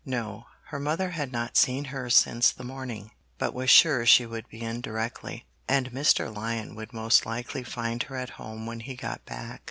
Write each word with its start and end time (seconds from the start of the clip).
No; 0.03 0.47
her 0.69 0.79
mother 0.79 1.11
had 1.11 1.31
not 1.31 1.55
seen 1.55 1.83
her 1.93 2.09
since 2.09 2.49
the 2.49 2.63
morning, 2.63 3.11
but 3.37 3.53
was 3.53 3.69
sure 3.69 4.03
she 4.03 4.25
would 4.25 4.49
be 4.49 4.61
in 4.63 4.81
directly, 4.81 5.45
and 5.67 5.91
Mr. 5.91 6.35
Lyon 6.35 6.73
would 6.73 6.91
most 6.91 7.23
likely 7.23 7.63
find 7.63 8.01
her 8.01 8.15
at 8.15 8.31
home 8.41 8.65
when 8.65 8.79
he 8.79 8.95
got 8.95 9.23
back. 9.25 9.59